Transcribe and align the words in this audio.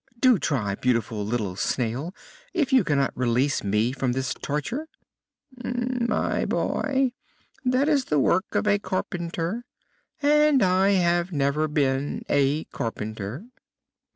Do 0.19 0.39
try, 0.39 0.73
beautiful 0.73 1.23
little 1.23 1.55
Snail, 1.55 2.11
if 2.55 2.73
you 2.73 2.83
cannot 2.83 3.15
release 3.15 3.63
me 3.63 3.91
from 3.91 4.13
this 4.13 4.33
torture." 4.33 4.87
"My 5.63 6.43
boy, 6.43 7.11
that 7.63 7.87
is 7.87 8.05
the 8.05 8.17
work 8.17 8.55
of 8.55 8.67
a 8.67 8.79
carpenter, 8.79 9.63
and 10.19 10.63
I 10.63 10.93
have 10.93 11.31
never 11.31 11.67
been 11.67 12.23
a 12.29 12.63
carpenter." 12.71 13.45